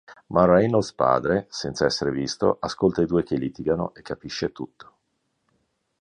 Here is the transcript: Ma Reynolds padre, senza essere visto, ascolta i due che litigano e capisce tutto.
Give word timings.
Ma 0.29 0.45
Reynolds 0.45 0.93
padre, 0.95 1.45
senza 1.51 1.85
essere 1.85 2.09
visto, 2.09 2.57
ascolta 2.59 3.03
i 3.03 3.05
due 3.05 3.21
che 3.21 3.35
litigano 3.35 3.93
e 3.93 4.01
capisce 4.01 4.51
tutto. 4.51 4.95